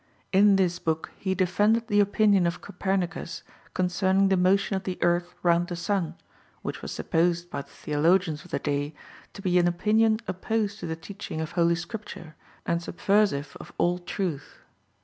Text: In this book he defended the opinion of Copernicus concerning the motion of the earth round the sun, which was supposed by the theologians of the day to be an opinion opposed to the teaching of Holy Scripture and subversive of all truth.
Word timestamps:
In 0.31 0.55
this 0.55 0.79
book 0.79 1.11
he 1.19 1.35
defended 1.35 1.85
the 1.87 1.99
opinion 1.99 2.47
of 2.47 2.59
Copernicus 2.59 3.43
concerning 3.75 4.29
the 4.29 4.35
motion 4.35 4.75
of 4.75 4.83
the 4.83 4.97
earth 5.03 5.35
round 5.43 5.67
the 5.67 5.75
sun, 5.75 6.15
which 6.63 6.81
was 6.81 6.91
supposed 6.91 7.51
by 7.51 7.61
the 7.61 7.69
theologians 7.69 8.43
of 8.43 8.49
the 8.49 8.57
day 8.57 8.95
to 9.33 9.43
be 9.43 9.59
an 9.59 9.67
opinion 9.67 10.17
opposed 10.27 10.79
to 10.79 10.87
the 10.87 10.95
teaching 10.95 11.39
of 11.39 11.51
Holy 11.51 11.75
Scripture 11.75 12.35
and 12.65 12.81
subversive 12.81 13.55
of 13.59 13.71
all 13.77 13.99
truth. 13.99 14.61